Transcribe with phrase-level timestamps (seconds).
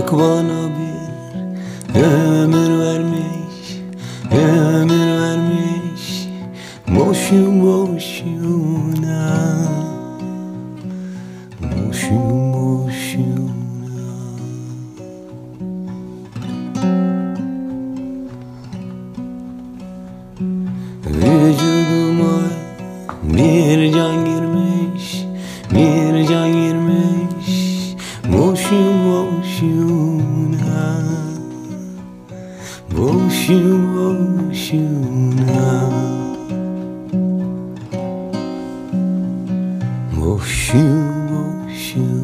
[0.00, 3.80] Hak bana bir ömür vermiş
[4.32, 6.28] Ömür vermiş.
[6.88, 9.10] Boşu boşuna
[32.96, 33.62] Boşu
[33.94, 34.80] boşuna
[40.16, 40.86] Boşu
[41.30, 42.19] boşuna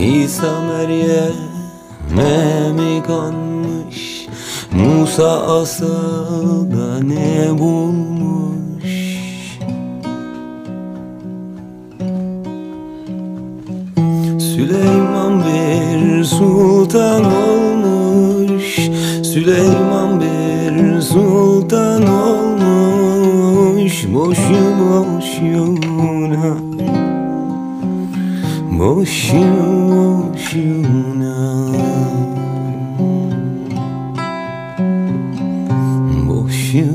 [0.00, 2.22] İsa Meryem'e
[2.72, 4.26] mi kanmış
[4.72, 8.90] Musa asada ne bulmuş?
[14.38, 18.78] Süleyman bir sultan olmuş.
[19.22, 24.06] Süleyman bir sultan olmuş.
[24.14, 26.69] Boşu boşuna
[28.80, 29.44] Boşu
[29.90, 31.36] boşuna
[36.28, 36.90] Boşu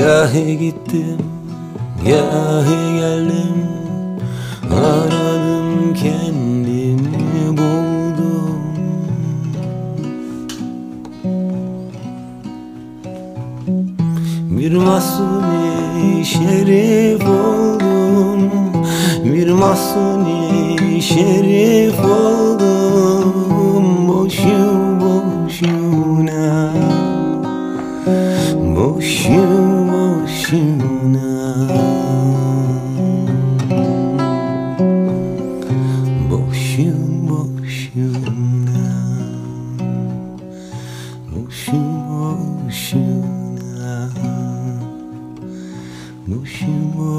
[0.00, 1.18] Yahi gittim,
[2.06, 3.54] yahi geldim.
[4.72, 8.60] Aradım kendimi buldum.
[14.50, 18.50] Bir masuni şerif oldum.
[19.24, 22.33] Bir masuni şerif oldum
[41.64, 43.00] 想，我想
[46.98, 47.13] 啊，